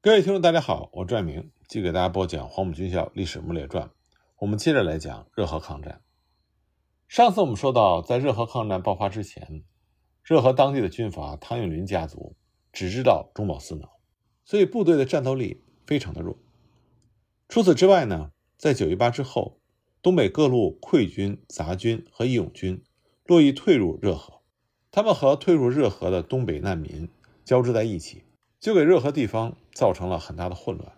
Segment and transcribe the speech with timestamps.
[0.00, 3.86] 各位听众，大家好，我拽明，继续给大家播讲《黄埔军校历史幕列传》。
[4.38, 6.02] 我们接着来讲热河抗战。
[7.08, 9.64] 上次我们说到，在热河抗战爆发之前，
[10.22, 12.36] 热河当地的军阀汤永麟家族
[12.72, 13.90] 只知道中饱私囊，
[14.44, 16.38] 所以部队的战斗力非常的弱。
[17.48, 19.58] 除此之外呢，在九一八之后，
[20.00, 22.84] 东北各路溃军、杂军和义勇军
[23.24, 24.42] 络绎退入热河，
[24.92, 27.08] 他们和退入热河的东北难民
[27.44, 28.22] 交织在一起，
[28.60, 30.92] 就给热河地方造成了很大的混乱。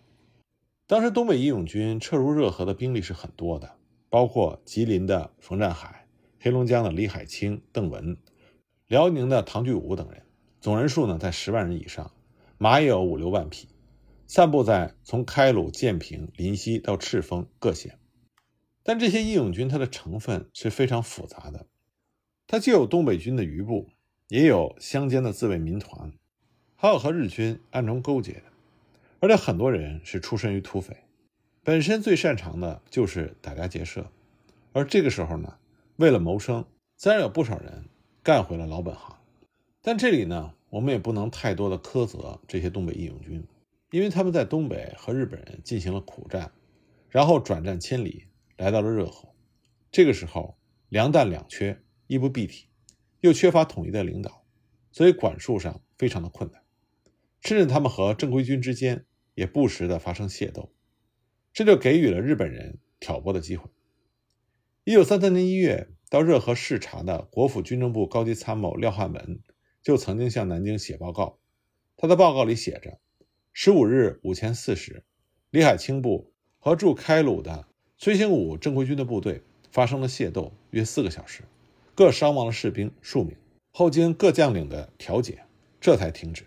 [0.86, 3.76] 当时东北义勇军撤入热河的兵力是很多的，
[4.08, 6.06] 包括吉林的冯占海、
[6.40, 8.16] 黑龙江的李海清、邓文、
[8.86, 10.22] 辽宁的唐聚武等人，
[10.60, 12.10] 总人数呢在十万人以上，
[12.58, 13.68] 马也有五六万匹。
[14.26, 17.98] 散布在从开鲁、建平、临西到赤峰各县，
[18.84, 21.66] 但这些义勇军它的成分是非常复杂的，
[22.46, 23.88] 它既有东北军的余部，
[24.28, 26.12] 也有乡间的自卫民团，
[26.82, 28.44] 还有和日军暗中勾结的，
[29.20, 30.96] 而且很多人是出身于土匪，
[31.62, 34.10] 本身最擅长的就是打家劫舍，
[34.72, 35.58] 而这个时候呢，
[35.96, 36.64] 为了谋生，
[36.96, 37.84] 自然有不少人
[38.22, 39.18] 干回了老本行，
[39.82, 43.46] 但这里呢，我们也不能太多的苛责这些东北义勇军。
[43.90, 46.50] 因为他们在东北和日本人进行了苦战，
[47.10, 48.24] 然后转战千里
[48.56, 49.28] 来到了热河。
[49.92, 50.56] 这个时候
[50.88, 52.68] 粮弹两缺，衣不蔽体，
[53.20, 54.42] 又缺乏统一的领导，
[54.92, 56.62] 所以管束上非常的困难。
[57.40, 60.70] 甚至他们和正规军之间也不时的发生械斗，
[61.52, 63.70] 这就给予了日本人挑拨的机会。
[64.84, 69.40] 一九三三年一月到热河视察的国府军政部高级参谋廖汉文
[69.82, 71.38] 就曾经向南京写报告，
[71.96, 72.98] 他的报告里写着。
[73.52, 75.04] 十五日午前四时，
[75.50, 77.66] 李海清部和驻开鲁的
[77.98, 81.42] 崔兴武正规军的部队发生了械斗，约四个小时，
[81.94, 83.36] 各伤亡了士兵数名。
[83.72, 85.44] 后经各将领的调解，
[85.80, 86.44] 这才停止。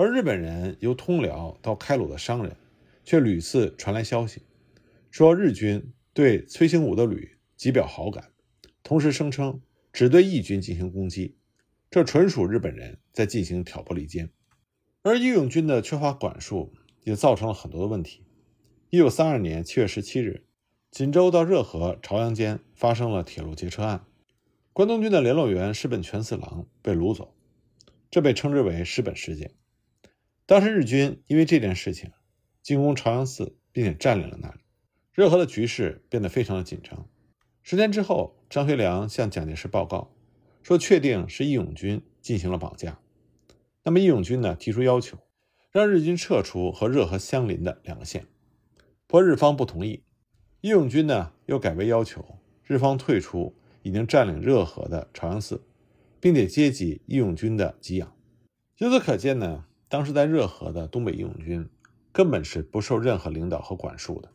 [0.00, 2.56] 而日本人由通辽到开鲁的商人，
[3.04, 4.40] 却屡次传来消息，
[5.10, 8.30] 说日军对崔兴武的旅极表好感，
[8.82, 9.60] 同时声称
[9.92, 11.36] 只对义军进行攻击，
[11.90, 14.30] 这纯属日本人在进行挑拨离间。
[15.02, 16.72] 而义勇军的缺乏管束，
[17.04, 18.24] 也造成了很多的问题。
[18.88, 20.46] 一九三二年七月十七日，
[20.90, 24.06] 锦州到热河、朝阳间发生了铁路劫车案，
[24.72, 27.34] 关东军的联络员石本全四郎被掳走，
[28.10, 29.50] 这被称之为石本事件。
[30.50, 32.10] 当时日军因为这件事情
[32.60, 34.58] 进攻朝阳寺，并且占领了那里，
[35.12, 37.08] 热河的局势变得非常的紧张。
[37.62, 40.12] 十天之后，张学良向蒋介石报告
[40.64, 42.98] 说，确定是义勇军进行了绑架。
[43.84, 45.18] 那么义勇军呢提出要求，
[45.70, 48.26] 让日军撤出和热河相邻的两个县，
[49.06, 50.02] 不过日方不同意。
[50.62, 55.62] 义勇军呢又改为要求日方退出已经占领热河的朝阳寺，
[56.18, 58.12] 并且接济义勇军的给养。
[58.78, 61.68] 由此可见呢，当时在热河的东北义勇军
[62.12, 64.30] 根本是不受任何领导和管束的。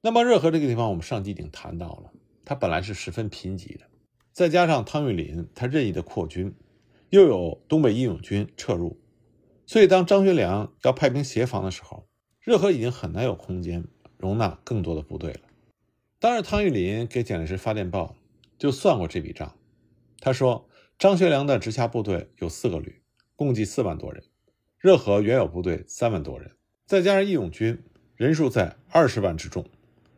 [0.00, 2.10] 那么热河这个地方，我们上集已经谈到了，
[2.46, 3.84] 它本来是十分贫瘠的，
[4.32, 6.54] 再加上汤玉麟他任意的扩军。
[7.10, 8.98] 又有东北义勇军撤入，
[9.66, 12.06] 所以当张学良要派兵协防的时候，
[12.40, 13.84] 热河已经很难有空间
[14.16, 15.40] 容纳更多的部队了。
[16.20, 18.14] 当时汤玉麟给蒋介石发电报，
[18.56, 19.56] 就算过这笔账。
[20.20, 23.02] 他说，张学良的直辖部队有四个旅，
[23.34, 24.22] 共计四万多人；
[24.80, 26.52] 热河原有部队三万多人，
[26.86, 27.82] 再加上义勇军，
[28.16, 29.66] 人数在二十万之众，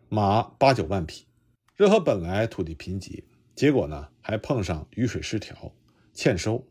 [0.08, 1.26] 马八九万匹。
[1.74, 3.24] 热河本来土地贫瘠，
[3.56, 5.74] 结果呢还碰上雨水失调，
[6.14, 6.64] 欠收。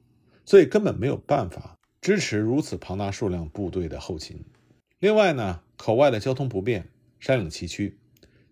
[0.46, 4.46] 所以根本没有办法支持如此庞大数量部队的后勤。
[5.00, 7.96] 另外呢，口外的交通不便，山岭崎岖，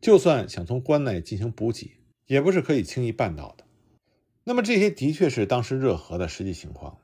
[0.02, 1.92] 就算想从关内进行补给，
[2.28, 3.64] 也不是可以轻易办到的。
[4.44, 6.98] 那么这些的确是当时热河的实际情况。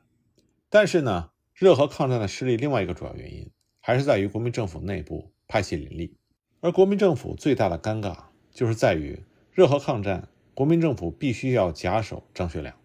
[0.69, 3.50] 但是呢，热河抗战的失利另外一个主要原因，
[3.80, 6.18] 还是在于国民政府内部派系林立。
[6.60, 9.24] 而国民政府最大的尴尬，就是在于
[9.54, 12.76] 热河抗战，国民政府必须要假手张学良。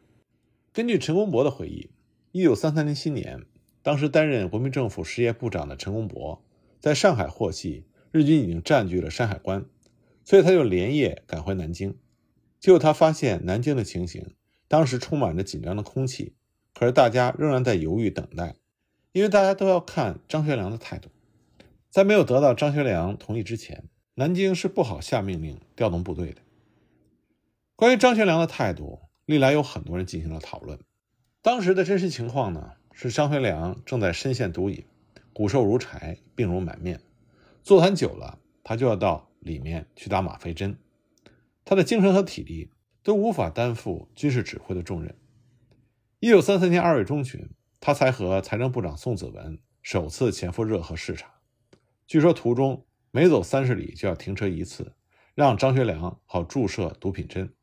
[0.72, 1.90] 根据陈公博的回忆。
[2.32, 3.44] 一九三三年新年，
[3.82, 6.40] 当时担任国民政府实业部长的陈公博，
[6.78, 9.66] 在上海获悉日军已经占据了山海关，
[10.24, 11.98] 所以他就连夜赶回南京。
[12.60, 14.36] 结果他发现南京的情形，
[14.68, 16.34] 当时充满着紧张的空气，
[16.80, 18.54] 可是大家仍然在犹豫等待，
[19.12, 21.10] 因为大家都要看张学良的态度。
[21.90, 23.84] 在没有得到张学良同意之前，
[24.14, 26.40] 南京是不好下命令调动部队的。
[27.76, 30.78] 关于张学良的态度，历来有很多人进行了讨论。
[31.42, 34.82] 当时的真实情况呢，是张学良正在深陷毒瘾，
[35.34, 37.02] 骨瘦如柴，病容满面，
[37.62, 40.78] 座谈久了，他就要到里面去打吗啡针，
[41.62, 42.70] 他的精神和体力
[43.02, 45.14] 都无法担负军事指挥的重任。
[46.22, 47.48] 一九三三年二月中旬，
[47.80, 51.40] 他才和财政部长宋子文首次前赴热河视察，
[52.06, 54.92] 据说途中每走三十里就要停车一次，
[55.34, 57.54] 让张学良好注射毒品针。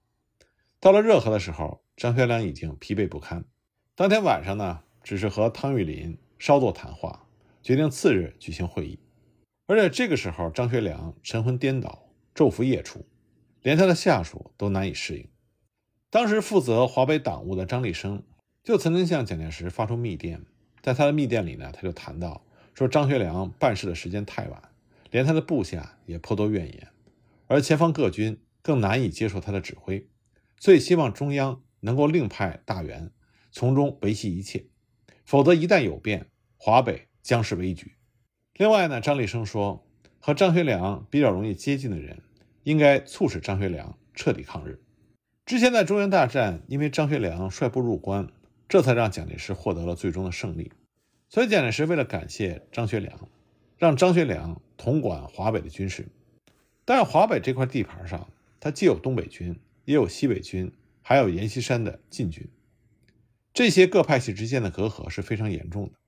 [0.79, 3.45] 到了热河的时候，张学良已经疲惫不堪。
[3.93, 7.27] 当天晚上呢，只是和汤玉麟稍作谈话，
[7.61, 8.97] 决定次日举行会议。
[9.67, 13.05] 而且这个时候，张学良神魂颠倒，昼伏夜出，
[13.61, 15.29] 连他的下属都难以适应。
[16.09, 18.23] 当时负责华北党务的张立生
[18.67, 20.41] 就曾经向蒋介石发出密电，
[20.81, 24.61] 在他的密电里呢，他就谈到说张学良办事的时间太晚，
[25.09, 26.89] 连他的部下也颇多怨言，
[27.47, 30.05] 而前方各军更难以接受他的指挥，
[30.59, 33.09] 所以希望中央能够另派大员
[33.53, 34.65] 从中维系一切，
[35.23, 36.25] 否则一旦有变，
[36.57, 37.93] 华北将是危局。
[38.55, 39.87] 另外呢，张立生说，
[40.19, 42.21] 和张学良比较容易接近的人，
[42.63, 44.81] 应该促使张学良彻底抗日。
[45.45, 48.27] 之前在中原大战，因为张学良率部入关，
[48.67, 50.71] 这才让蒋介石获得了最终的胜利。
[51.29, 53.29] 所以蒋介石为了感谢张学良，
[53.77, 56.07] 让张学良统管华北的军事。
[56.85, 58.29] 但华北这块地盘上，
[58.59, 60.71] 它既有东北军，也有西北军，
[61.01, 62.47] 还有阎锡山的禁军，
[63.53, 65.99] 这些各派系之间的隔阂是非常严重的。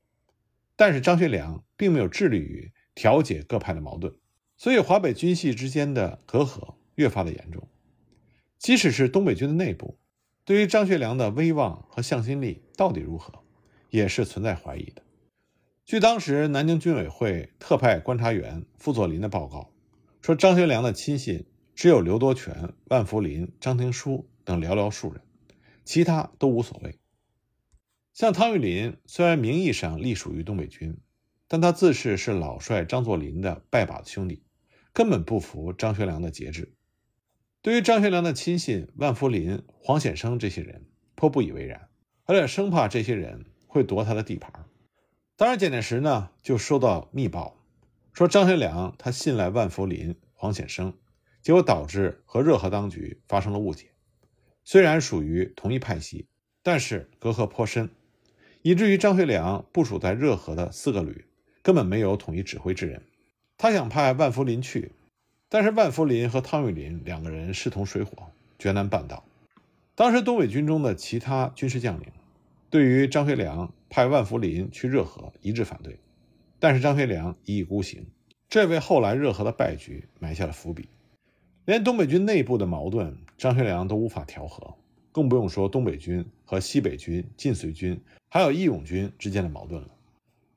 [0.75, 4.15] 但是张学良并没有致力于调解各派的矛盾，
[4.55, 7.67] 所以华北军系之间的隔阂越发的严重。
[8.57, 9.97] 即使是东北军的内部，
[10.49, 13.43] 对于张学良的威望和向心力到底如何，
[13.91, 15.03] 也是存在怀疑的。
[15.85, 19.71] 据当时南京军委会特派观察员傅作霖的报告
[20.23, 25.21] 说，张学良的亲信只有刘多全、万福林、张廷书等寥寥数人，
[25.85, 26.97] 其他都无所谓。
[28.11, 30.97] 像汤玉麟虽然名义上隶属于东北军，
[31.47, 34.41] 但他自恃是老帅张作霖的拜把子兄弟，
[34.93, 36.73] 根本不服张学良的节制。
[37.61, 40.85] 对于张学良的亲信万福林、黄显生这些人
[41.15, 41.89] 颇不以为然，
[42.23, 44.65] 而且生怕这些人会夺他的地盘。
[45.35, 47.61] 当然，蒋介石呢就收到密报，
[48.13, 50.93] 说张学良他信赖万福林、黄显生，
[51.41, 53.87] 结果导致和热河当局发生了误解。
[54.63, 56.29] 虽然属于同一派系，
[56.63, 57.89] 但是隔阂颇深，
[58.61, 61.25] 以至于张学良部署在热河的四个旅
[61.61, 63.03] 根本没有统一指挥之人。
[63.57, 64.93] 他想派万福林去。
[65.49, 68.29] 但是万福林和汤玉麟两个人势同水火，
[68.59, 69.23] 绝难办到。
[69.95, 72.07] 当时东北军中的其他军事将领，
[72.69, 75.97] 对于张学良派万福林去热河一致反对。
[76.59, 78.05] 但是张学良一意孤行，
[78.47, 80.87] 这为后来热河的败局埋下了伏笔。
[81.65, 84.75] 连东北军内部的矛盾，张学良都无法调和，
[85.11, 87.99] 更不用说东北军和西北军、晋绥军
[88.29, 89.87] 还有义勇军之间的矛盾了。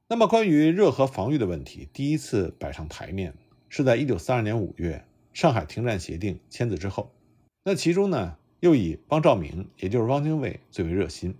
[0.08, 3.32] 那么，关于热河防御的问题，第一次摆上台面。
[3.74, 5.02] 是在一九三二年五月，
[5.32, 7.10] 上海停战协定签字之后。
[7.64, 11.34] 那其中呢，又以汪兆铭，也就是汪精卫最为热心。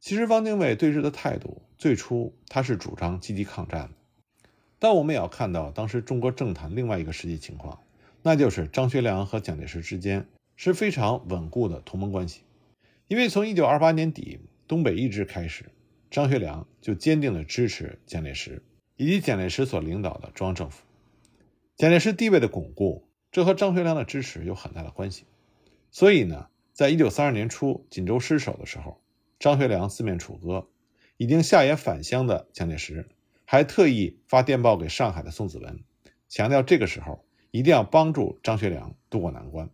[0.00, 3.90] 其实汪精卫对日的态度，最初他是主张积极抗战的。
[4.78, 7.78] 但我们也要看到当时中国政坛另外一个实际情况，
[8.22, 10.26] 那就是张学良和蒋介石之间
[10.56, 12.40] 是非常稳固的同盟关系。
[13.08, 15.66] 因为从一九二八年底东北易帜开始，
[16.10, 18.62] 张学良就坚定地支持蒋介石
[18.96, 20.82] 以及蒋介石所领导的中央政府。
[21.82, 25.24] 蒋介石地位的巩固，这和张学良的支持有很大的关系。
[25.90, 29.02] 所以呢，在一九三二年初锦州失守的时候，
[29.40, 30.68] 张学良四面楚歌，
[31.16, 33.08] 已经下野返乡的蒋介石
[33.44, 35.80] 还特意发电报给上海的宋子文，
[36.28, 39.68] 强调这个时候一定要帮助张学良渡过难关。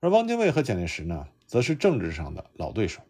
[0.00, 3.00] 而汪精卫和蒋介石呢，则是政治上的老对手。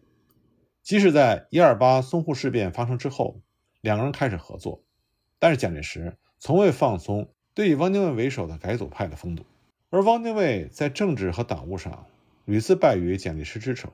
[0.83, 3.41] 即使在一二八淞沪事变发生之后，
[3.81, 4.83] 两个人开始合作，
[5.39, 7.31] 但是蒋介石从未放松。
[7.55, 9.45] 对以汪精卫为首的改组派的风度，
[9.89, 12.05] 而汪精卫在政治和党务上
[12.43, 13.93] 屡次败于蒋介石之手，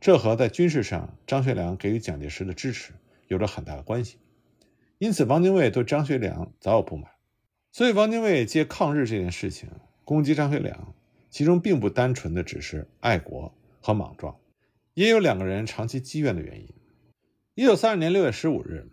[0.00, 2.92] 这和在军事上张学良给予蒋介石的支持
[3.28, 4.18] 有着很大的关系。
[4.98, 7.12] 因此，汪精卫对张学良早有不满，
[7.70, 9.70] 所以汪精卫借抗日这件事情
[10.04, 10.92] 攻击张学良，
[11.30, 14.36] 其中并不单纯的只是爱国和莽撞，
[14.94, 16.68] 也有两个人长期积怨的原因。
[17.54, 18.88] 一九三二年六月十五日，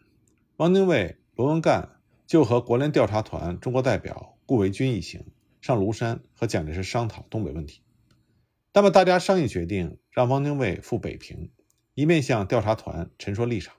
[0.57, 1.92] 汪精卫、罗文干。
[2.25, 5.25] 就和国联调查团中国代表顾维钧一行
[5.61, 7.81] 上庐山和蒋介石商讨东北问题。
[8.73, 11.51] 那么大家商议决定，让汪精卫赴北平，
[11.93, 13.75] 一面向调查团陈说立场，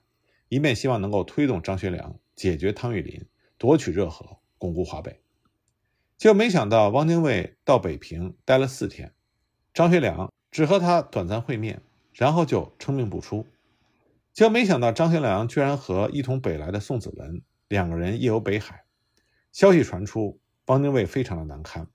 [0.48, 3.26] 一面希望能够推动张学良解决汤玉麟，
[3.58, 5.20] 夺取热河，巩固华北。
[6.16, 9.12] 结果没想到，汪精卫到北平待了四天，
[9.72, 11.82] 张学良只和他短暂会面，
[12.12, 13.46] 然后就称病不出。
[14.32, 17.42] 结果没想到，张学良居然和一同北来的宋子文。
[17.74, 18.84] 两个人夜游北海，
[19.50, 21.88] 消息传出，汪精卫非常的难堪，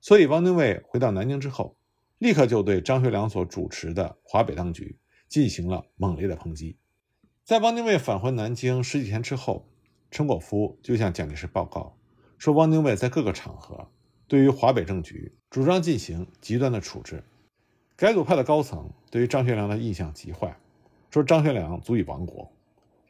[0.00, 1.76] 所以汪精卫回到南京之后，
[2.18, 6.78] 立刻就对张学良所主持的华北当局进行了猛烈的抨击。
[7.42, 9.68] 在汪精卫返回南京十几天之后，
[10.12, 11.98] 陈果夫就向蒋介石报告
[12.38, 13.90] 说汪精卫在各个场合
[14.28, 17.24] 对于华北政局主张进行极端的处置。
[17.96, 20.56] 改组派的高层对于张学良的印象极坏，
[21.10, 22.48] 说张学良足以亡国，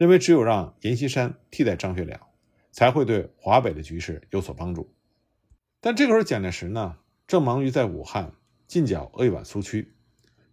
[0.01, 2.19] 认为只有让阎锡山替代张学良，
[2.71, 4.91] 才会对华北的局势有所帮助。
[5.79, 8.33] 但这个时候，蒋介石呢正忙于在武汉
[8.65, 9.93] 进剿鄂豫皖苏区，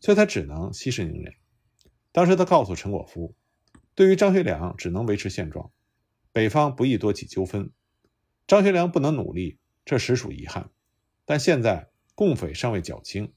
[0.01, 1.33] 所以他只能息事宁人。
[2.13, 3.35] 当时他告诉陈果夫，
[3.95, 5.71] 对于张学良只能维持现状，
[6.31, 7.71] 北方不宜多起纠纷。
[8.47, 10.69] 张学良不能努力，这实属遗憾。
[11.25, 13.33] 但现在共匪尚未剿清。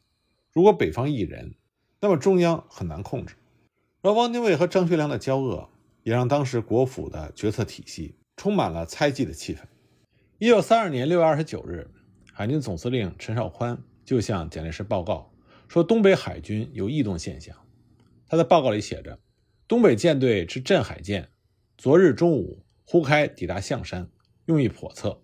[0.52, 1.56] 如果北方一人，
[2.02, 3.36] 那么中央很难控制。
[4.02, 5.70] 而汪精卫和张学良的交恶，
[6.04, 9.60] 也让当时国府的决策体系充满了猜忌的气氛。
[10.38, 11.90] 一九三二年六月二十九日，
[12.34, 15.32] 海军总司令陈绍宽就向蒋介石报告
[15.68, 17.56] 说，东北海军有异动现象。
[18.28, 19.20] 他在报告里写着
[19.68, 21.30] ：“东北舰队之镇海舰，
[21.78, 24.10] 昨日中午忽开抵达象山，
[24.46, 25.22] 用意叵测。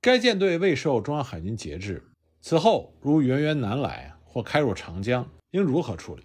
[0.00, 2.02] 该舰队未受中央海军节制，
[2.40, 6.22] 此后如源源南来。”或开入长江，应如何处理？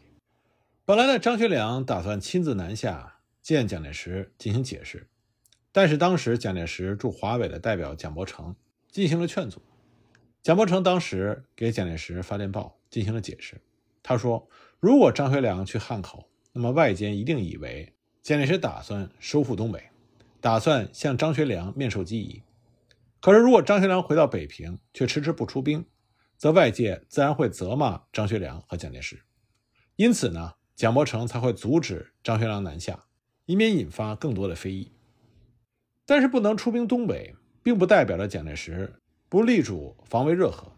[0.86, 3.16] 本来呢，张学良打算亲自南下
[3.48, 5.08] 见蒋介石进行解释，
[5.72, 8.54] 但是当时蒋介石驻华北的代表蒋伯成
[8.92, 9.62] 进行了劝阻。
[10.44, 13.56] 蒋伯成当时给蒋介石发电报进行了解释，
[14.04, 14.50] 他说
[14.82, 19.82] ：“如果张学良去汉口，那么外间一定以为蒋介石打算收复东北，
[20.42, 22.44] 打算向张学良面授机宜。
[23.22, 25.86] 可是如果张学良回到北平，却迟迟不出兵。”
[26.36, 29.24] 则外界自然会责骂张学良和蒋介石，
[29.96, 33.06] 因此呢，蒋伯成才会阻止张学良南下，
[33.48, 34.92] 以免引发更多的非议。
[36.06, 38.94] 但是不能出兵东北，并不代表着蒋介石
[39.27, 40.72] 不力主防卫热河。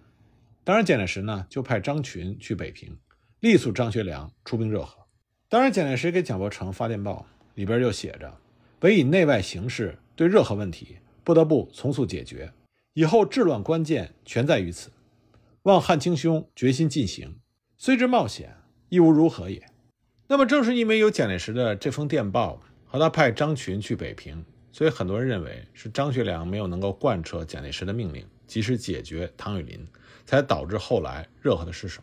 [0.63, 2.97] 当然，蒋介石呢就派张群去北平，
[3.41, 5.05] 力促张学良出兵热河。
[5.49, 8.37] 当然，蒋介石给蒋伯成发电报里边就写着
[8.81, 12.51] ：“唯以内外形势对热河问题不得不从速解决，
[12.93, 14.91] 以后治乱关键全在于此。”
[15.63, 17.37] 望汉卿兄决心进行，
[17.77, 18.55] 虽知冒险，
[18.87, 19.68] 亦无如何也。
[20.31, 29.87] 那么，正是因为有蒋介石的这封电报和他派张群去北平，所以很多人认为是张学良没有能够贯彻蒋介石的命令，及时解决汤玉麟，
[30.27, 31.99] 才导致后来热河的失守。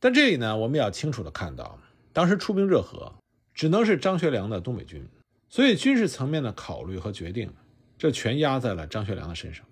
[0.00, 1.78] 但这里呢，我们也要清楚的看到，
[2.14, 3.12] 当时出兵热河，
[3.52, 5.06] 只能是张学良的东北军，
[5.50, 7.52] 所以军事层面的考虑和决定，
[7.98, 9.62] 这全压在了张学良的身上。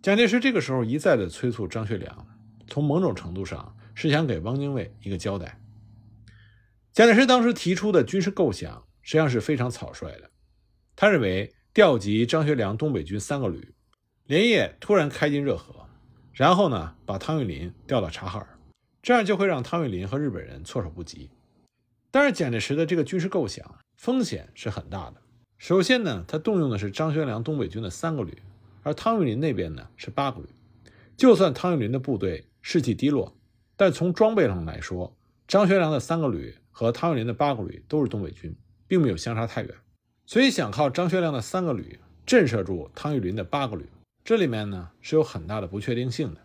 [0.00, 2.26] 蒋介石这个时候一再的催促张学良。
[2.68, 5.58] 从某种程度上是想给汪精卫一个交代。
[6.94, 10.30] 蒋介石当时提出的军事构想实际上是非常草率的。
[10.94, 13.74] 他认为调集张学良东北军三个旅，
[14.26, 15.88] 连夜突然开进热河，
[16.32, 18.46] 然后呢把汤玉麟调到察哈尔，
[19.02, 21.28] 这样就会让汤玉麟和日本人措手不及。
[22.12, 25.16] 但是蒋介石的这个军事构想风险是很大的。
[25.58, 28.38] 首先呢，他动用的是张学良东北军的三个旅，
[28.84, 30.46] 而汤玉麟那边呢是八个旅。
[31.16, 33.36] 就算汤玉麟的部队，士气低落，
[33.74, 39.74] 但从装备上来说，张学良的三个旅和汤玉麟的八个旅都是东北军，并没有相差太远。
[40.26, 43.86] 所以想靠张学良的三个旅震慑住汤玉麟的八个旅，
[44.24, 46.40] 这里面呢是有很大的不确定性的。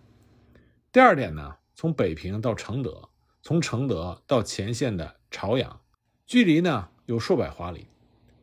[0.91, 3.09] 第二点呢，从北平到承德，
[3.41, 5.79] 从承德到前线的朝阳，
[6.25, 7.87] 距离呢有数百华里，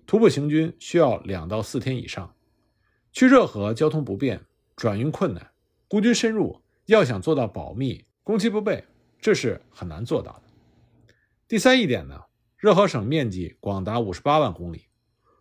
[0.06, 2.34] 徒步行军需要两到四天以上。
[3.12, 4.42] 去热河交通不便，
[4.74, 5.50] 转运困难，
[5.86, 6.62] 孤军深入。
[6.86, 8.84] 要想做到保密、攻其不备，
[9.20, 10.42] 这是很难做到的。
[11.48, 12.24] 第三一点呢，
[12.56, 14.86] 热河省面积广达五十八万公里，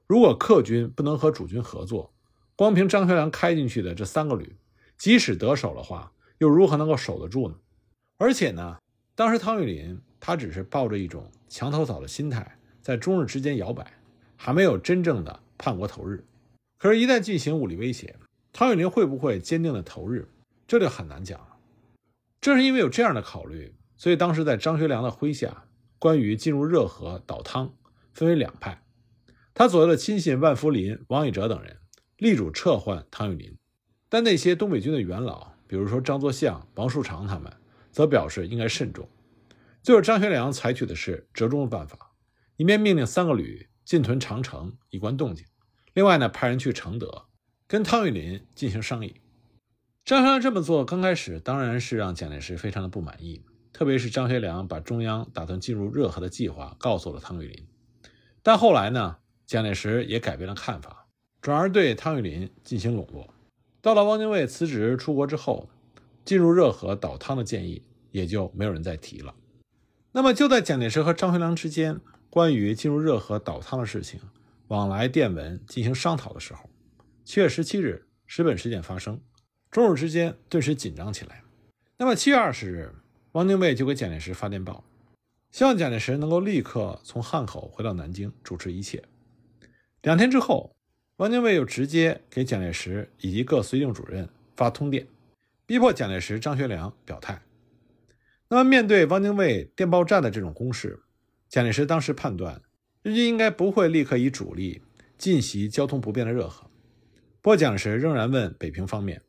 [0.05, 2.13] 如果客军不能和主军合作，
[2.55, 4.55] 光凭张学良开进去的这三个旅，
[4.99, 7.55] 即使得手的话，又如何能够守得住呢？
[8.17, 8.77] 而且呢，
[9.15, 13.91] 当时汤玉麟他只是抱着一种墙头草的心态，在中日之间摇摆，
[14.35, 16.23] 还没有真正的叛国投日。
[16.77, 18.15] 可是，一旦进行武力威胁，
[18.53, 20.29] 汤玉麟会不会坚定的投日？
[20.67, 21.47] 这就很难讲了。
[22.39, 25.63] 正是因为有这样的考虑，所以当时在张学良的麾下，
[25.99, 27.73] 关于进入热河倒汤，
[28.13, 28.83] 分为两派。
[29.53, 31.77] 他左右的亲信万福林、王以哲等人
[32.17, 33.57] 力主撤换汤玉麟，
[34.09, 37.51] 但那些东北军的元老，比如说张作相、王树常他们，
[37.91, 39.09] 则表示应该慎重。
[39.81, 42.11] 最后，张学良采取的是折中的办法，
[42.57, 45.45] 一面命令三个旅进屯长城以观动静，
[45.93, 47.27] 另外呢，派人去承德
[47.67, 49.21] 跟汤玉麟进行商议。
[50.03, 53.43] 张学良这么做，刚开始当然是让蒋介石非常的不满意，
[53.77, 57.67] 特别是张学良把中央打算进入热河的计划告诉了汤玉麟。
[58.41, 61.07] 但后来呢，蒋介石也改变了看法，
[61.41, 63.33] 转而对汤玉麟进行笼络。
[63.81, 65.69] 到了汪精卫辞职出国之后，
[66.23, 69.35] 进入热河倒汤的建议也就没有人再提了。
[70.13, 74.21] 那么就在蒋介石和张学良之间关于进入热河倒汤的事情
[74.69, 76.69] 往来电文进行商讨的时候，
[77.25, 78.07] 七月十七日。
[78.25, 79.19] 石本事件发生，
[79.69, 81.43] 中日之间顿时紧张起来。
[81.97, 82.95] 那么七月二十日，
[83.35, 84.85] 汪精卫就给蒋介石发电报，
[85.51, 89.03] 希望蒋介石能够立刻从汉口回到南京主持一切。
[90.03, 90.73] 两天之后，
[91.17, 95.05] 汪精卫又直接给蒋介石以及各绥靖主任发通电，
[95.65, 97.41] 逼迫蒋介石、张学良表态。
[98.47, 101.01] 那么，面对汪精卫电报战的这种攻势，
[101.49, 102.61] 蒋介石当时判断，
[103.01, 104.81] 日军应该不会立刻以主力
[105.17, 106.71] 进袭交通不便的热河。
[107.41, 109.21] 不过，蒋介石仍然问北平方面，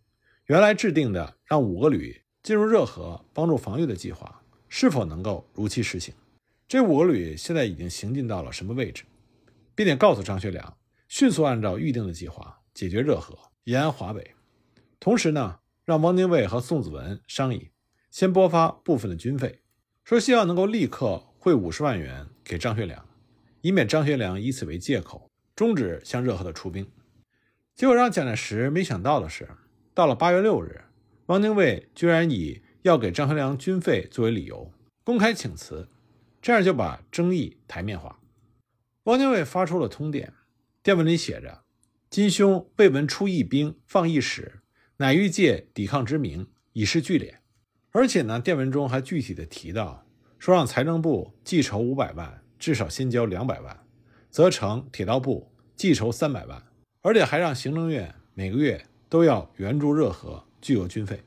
[0.45, 6.15] 原来制定的让五个旅进入热河帮助防御的计划，是否能够如期实行？
[6.69, 9.03] 这五个旅现在已经行进到了什么位置？
[9.75, 10.77] 并且告诉张学良，
[11.09, 14.37] 迅速按照预定的计划解决热河、延安华北。
[15.01, 17.71] 同时呢，让汪精卫和宋子文商议。
[18.13, 19.63] 先拨发部分的军费，
[20.05, 23.05] 说希望能够立刻汇五十万元给张学良，
[23.61, 26.89] 以免张学良以此为借口终止向热河的出兵。
[27.75, 29.49] 结果让蒋介石没想到的是，
[29.93, 30.85] 到了八月六日，
[31.27, 35.89] 汪精卫居然以要给张学良军费作为理由公开请辞，
[36.41, 38.21] 这样就把争议台面化。
[39.05, 40.33] 汪精卫发出了通电，
[40.83, 41.63] 电文里写着
[42.09, 44.61] ：“金兄未闻出义兵放一使，
[44.99, 47.35] 乃欲借抵抗之名，以示据敛。”
[47.91, 50.07] 而且呢，电文中还具体的提到，
[50.39, 53.85] 说让财政部计筹五百万，至少先交两百万，
[54.31, 56.63] 则成铁道部计筹三百万，
[57.03, 61.23] 而且还让行政院每个月都要援助热河巨额军费。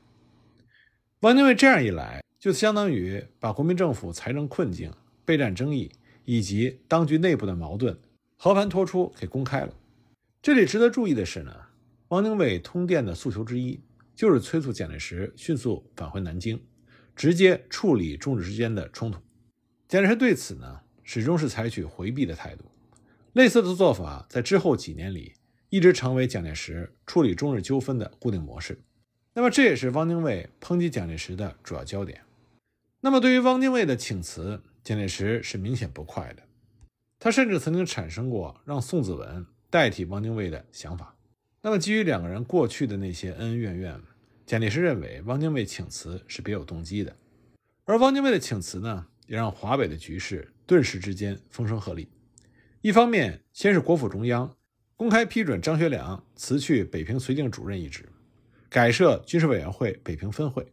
[1.20, 4.92] 汪精卫这样一来，就相当于把国民政府财政困境、
[5.24, 5.92] 备战争议
[6.24, 7.98] 以及当局内部的矛盾
[8.36, 9.74] 和盘托出给公开了。
[10.42, 11.54] 这里值得注意的是呢，
[12.08, 13.80] 汪精卫通电的诉求之一。
[14.16, 16.62] 就是催促蒋介石迅速返回南京，
[17.16, 19.18] 直接处理中日之间的冲突。
[19.88, 22.66] 蒋介石对此呢，始终是采取回避的态度。
[23.32, 25.32] 类似的做法在之后几年里
[25.70, 28.78] 一直成为蒋介石处理中日纠纷的固定模式。
[29.32, 32.22] 那么，这也是汪精卫抨击蒋介石的主要焦点。
[33.00, 36.42] 那么，对于汪精卫的请辞，蒋介石是明显不快的。
[37.18, 41.16] 他甚至曾经产生过让宋子文代替汪精卫的想法。
[41.62, 44.00] 那么，基于两个人过去的那些恩恩怨怨。
[44.46, 47.16] 蒋介石认为汪精卫请辞是别有动机的，
[47.84, 52.08] 而汪精卫的请辞呢，也让华北的局势顿时之间风声鹤唳。
[52.80, 54.56] 一方面，先是国府中央
[54.96, 58.08] 公开批准张学良辞去北平绥靖主任一职，
[58.70, 60.64] 改设军事委员会北平分会；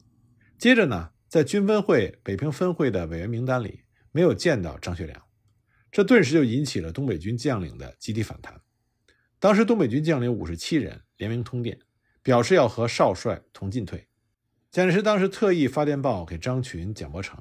[0.58, 3.82] 接着呢，在军分会北平分会的委员名单里
[4.14, 5.22] 没有见到张学良，
[5.92, 8.62] 这顿时就引起了东北军将领的集体反弹。
[9.40, 11.78] 当时东北军将领五十七人联名通电。
[12.24, 14.06] 表示要和少帅同进退。
[14.70, 17.40] 蒋介石当时特意发电报给张群、蒋伯成，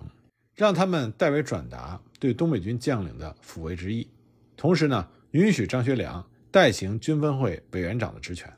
[0.55, 4.09] 让他们代为转达对东北军将领的抚慰之意，
[4.57, 8.49] 同时呢，允许张学良代行军分会委员长的职权。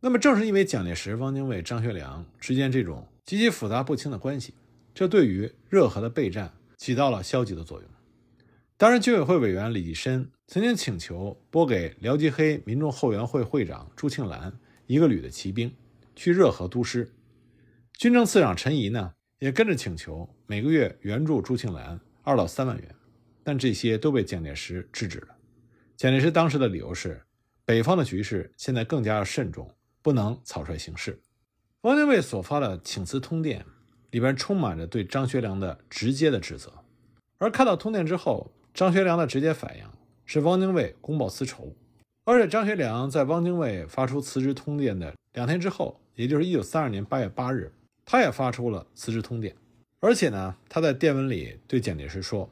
[0.00, 4.54] 那么，正是因为蒋介石、汪精卫、张学良之间这种极其复杂不清的关系，
[4.94, 7.90] 这对于热河的备战起到了消极的作用。
[8.76, 14.52] 当然，军委会委员李济深曾经请求拨给辽吉黑民众后援会会长朱庆澜。
[14.86, 15.72] 一个旅的骑兵
[16.16, 17.12] 去热河督师，
[17.92, 22.94] 军政次长陈仪呢也跟着请求每个月援助朱庆澜二到三万元，
[23.44, 25.28] 但这些都被蒋介石制止了。
[25.96, 27.22] 蒋介石当时的理由是，
[27.64, 31.20] 北方的局势现在更加要慎重，不能草率行事。
[31.82, 33.64] 汪精卫所发的请辞通电
[34.10, 36.72] 里边充满着对张学良的直接的指责，
[37.38, 39.84] 而看到通电之后，张学良的直接反应
[40.26, 41.74] 是汪精卫公报私仇。
[42.24, 47.72] 而且张学良在汪精卫发出辞职通电的两天之后，也就是一九三二年八月八日，
[48.04, 49.56] 他也发出了辞职通电。
[50.00, 52.48] 而且呢，他在电文里对蒋介石说：“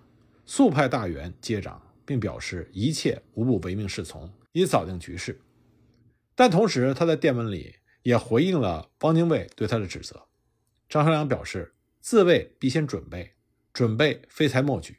[0.46, 5.38] 速派大员接掌，并表示一切无不唯命是从，以早定局势。”
[6.38, 7.74] 但同时，他在电文里
[8.05, 10.29] 也回应了汪精卫对他的指责。
[10.88, 13.33] 张学良表示：“自卫必先准备，
[13.72, 14.98] 准备非才莫举。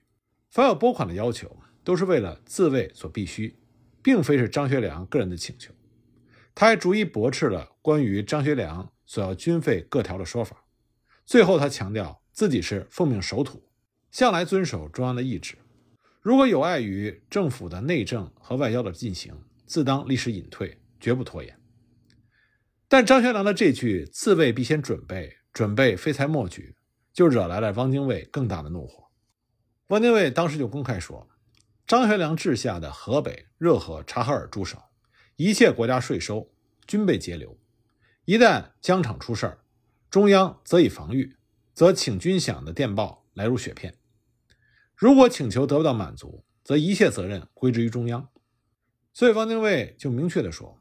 [0.49, 3.57] 凡有拨款的要求，都是为了自卫所必须。”
[4.03, 5.73] 并非是张学良个人的请求，
[6.53, 10.65] 他还逐一驳斥了关于张学良所要军费各条的说法。
[11.25, 13.63] 最后，他强调自己是奉命守土，
[14.11, 15.55] 向来遵守中央的意志。
[16.21, 19.33] 如果有碍于政府的内政和外交的进行，
[19.65, 21.59] 自当立时隐退，绝不拖延。
[22.87, 26.75] 但张学良的这句“自卫必先准备，准备非才莫举”，
[27.13, 29.09] 就惹来了汪精卫更大的怒火。
[29.87, 31.29] 汪精卫当时就公开说。
[31.87, 34.79] 张学良治下的河北、热河、察哈尔诸省，
[35.37, 36.51] 一切国家税收
[36.85, 37.57] 均被截留。
[38.25, 39.63] 一旦疆场出事儿，
[40.07, 41.35] 中央则以防御，
[41.73, 43.97] 则请军饷的电报来如雪片。
[44.95, 48.29] 如果请求得不到满足，则一切责任归之于中央。
[49.11, 50.78] 所以汪精卫就明确地说：“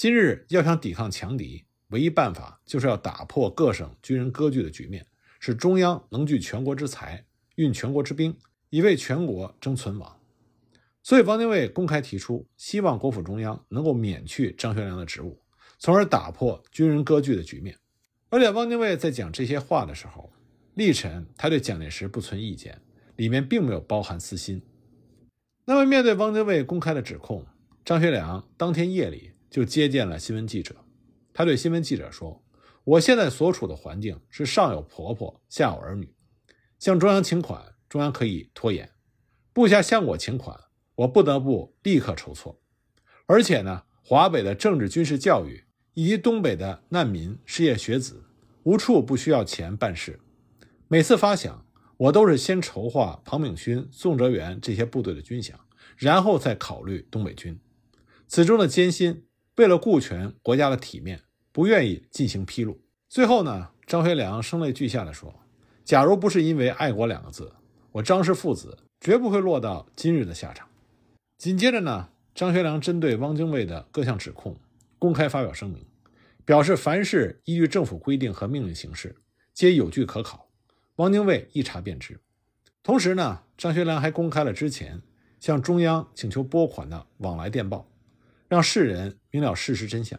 [0.00, 5.06] 今日要想抵抗强敌，唯一办法就是要打破各省军人割据的局面，
[5.38, 8.34] 使中央能聚全国之财，运全国之兵，
[8.70, 10.18] 以为全国争存亡。
[11.02, 15.42] 所以，汪精卫公开提出，希望国府中央能够免去张学良的职务，
[15.78, 17.76] 从而打破军人割据的局面。
[18.30, 20.32] 而且，汪精卫在讲这些话的时候，
[20.72, 22.80] 历陈他对蒋介石不存意见，
[23.16, 24.62] 里面并没有包含私心。
[25.66, 27.44] 那么，面对汪精卫公开的指控，
[27.84, 30.76] 张学良当天夜里就接见了新闻记者。
[31.34, 32.42] 他对新闻记者说
[32.84, 36.14] ：“我现在所处的环境是上有婆婆，下有儿女，
[36.78, 38.86] 向中央请款，中央可以拖延；
[39.52, 40.58] 部下向我请款。”
[40.96, 42.60] 我不得不立刻筹措，
[43.24, 48.22] 而且呢，华北的政治军事教育以及东北的难民失业学子，
[48.64, 50.20] 无处不需要钱办事。
[50.88, 51.60] 每次发饷，
[51.96, 55.54] 我都是先筹划庞炳勋、宋哲元这些部队的军饷，
[55.96, 57.58] 然后再考虑东北军。
[58.26, 59.24] 此中的艰辛，
[59.56, 61.20] 为了顾全国家的体面，
[61.52, 62.80] 不愿意进行披露。
[63.08, 65.34] 最后呢，张学良声泪俱下地说
[65.84, 67.52] ：“假如不是因为爱国两个字，
[67.92, 70.68] 我张氏父子绝不会落到今日的下场。”
[71.36, 74.56] 紧接着呢，张学良针对汪精卫的各项指控，
[74.98, 75.84] 公开发表声明，
[76.44, 79.16] 表示凡是依据政府规定和命令行事，
[79.52, 80.48] 皆有据可考，
[80.96, 82.20] 汪精卫一查便知。
[82.82, 85.02] 同时呢，张学良还公开了之前
[85.38, 87.90] 向中央请求拨款的往来电报，
[88.50, 90.18] 让世人明了事实真相。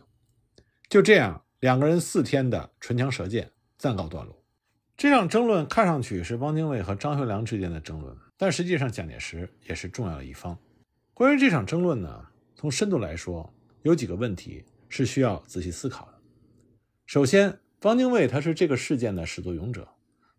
[0.88, 4.42] 就这样，两个人四天的唇枪舌剑暂告段落。
[4.96, 10.58] 这场争论看上去是汪精卫和张学良之间的争论，但实际上蒋介石也是重要的一方。
[11.14, 16.14] 关于这场争论呢，从深度来说，有几个问题是需要仔细思考的。
[17.06, 19.90] 首先，汪精卫他是这个事件的始作俑者，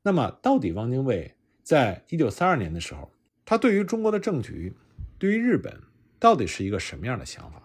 [0.02, 3.12] 那么到底汪精卫在一九三二年的时候，
[3.44, 4.72] 他对于中国的政局，
[5.18, 5.78] 对于日本，
[6.18, 7.61] 到底是一个什么样的想法？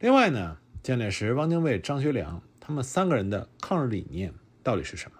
[0.00, 4.32] 另外呢，蒋介石、汪精卫、张学良他们三个人的抗日理念
[4.62, 5.18] 到底是什么？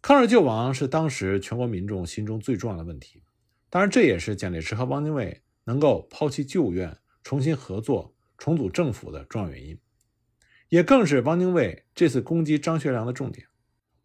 [0.00, 3.24] 抗日救亡是当时全国民众心中最重要的问题，
[3.68, 5.42] 当然这也是蒋介石和汪精卫。
[5.68, 9.76] 能够抛弃旧怨，重新合作，重组政府的重要原因，
[10.68, 13.48] 也更是汪精卫这次攻击张学良的重点。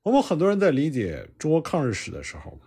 [0.02, 2.60] 我们很多人在理解中国抗日史的时候，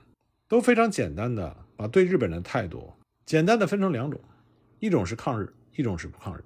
[0.46, 2.92] 都非常简单的把对日本的态度
[3.26, 4.20] 简单的分成两种，
[4.78, 6.44] 一种是抗日，一种是不抗日。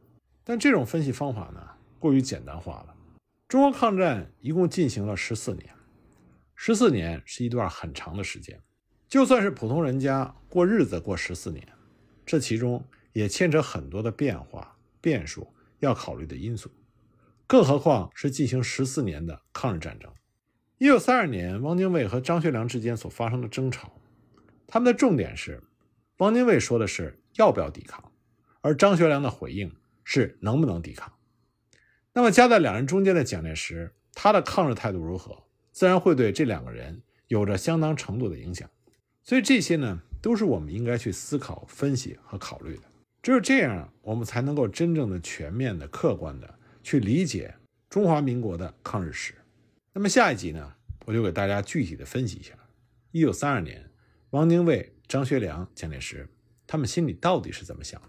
[0.49, 1.61] 但这种分析方法呢，
[1.99, 2.95] 过于简单化了。
[3.49, 5.69] 中国抗战一共进行了十四年，
[6.55, 8.59] 十四年是一段很长的时间，
[9.07, 11.69] 就算是普通人家过日子过十四年。
[12.25, 12.83] 这其中
[13.13, 16.71] 也牵扯很多的变化、变数要考虑的因素，
[17.47, 20.11] 更何况是进行十四年的抗日战争。
[20.79, 24.01] 一九三二年，汪精卫和张学良之间所发生的争吵，
[24.67, 25.63] 他们的重点是，
[26.17, 28.11] 汪精卫说的是要不要抵抗，
[28.63, 29.71] 而张学良的回应
[30.11, 31.13] 是能不能抵抗。
[32.15, 38.67] 那么夹在两人中间的蒋介石，他的抗日态度如何，自然会对这两个人有着相当程度的影响。
[39.23, 40.01] 所以这些呢？
[40.21, 42.83] 都是我们应该去思考、分析和考虑的。
[43.23, 47.55] 只有这样，我们才能够真正的、全面的、客观的去理解
[47.89, 49.33] 中华民国的抗日史。
[49.93, 50.75] 那么下一集呢，
[51.07, 52.53] 我就给大家具体的分析一下，
[53.13, 53.89] 一九三二年，
[54.31, 56.29] 汪精卫、张学良、蒋介石，
[56.67, 58.09] 他们心里到底是怎么想的。